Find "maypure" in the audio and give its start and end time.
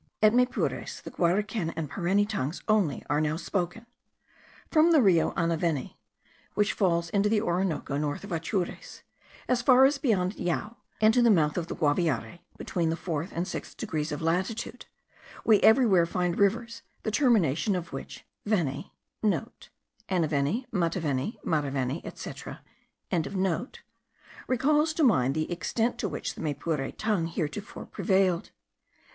26.41-26.89